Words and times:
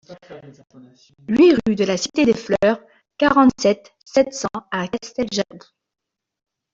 huit 1.27 1.53
rue 1.67 1.75
de 1.75 1.83
la 1.85 1.95
Cité 1.95 2.25
des 2.25 2.33
Fleurs, 2.33 2.79
quarante-sept, 3.19 3.93
sept 4.03 4.33
cents 4.33 4.47
à 4.71 4.87
Casteljaloux 4.87 5.59